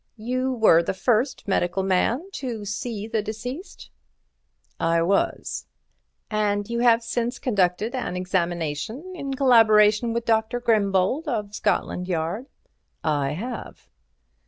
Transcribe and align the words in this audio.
"You 0.17 0.53
were 0.53 0.81
the 0.81 0.95
first 0.95 1.47
medical 1.47 1.83
man 1.83 2.27
to 2.31 2.65
see 2.65 3.05
the 3.07 3.21
deceased?" 3.21 3.91
"I 4.79 5.03
was." 5.03 5.67
"And 6.31 6.67
you 6.67 6.79
have 6.79 7.03
since 7.03 7.37
conducted 7.37 7.93
an 7.93 8.15
examination 8.17 9.13
in 9.15 9.35
collaboration 9.35 10.11
with 10.11 10.25
Dr. 10.25 10.59
Grimbold 10.59 11.27
of 11.27 11.53
Scotland 11.53 12.07
Yard?" 12.07 12.47
"I 13.03 13.33
have." 13.33 13.91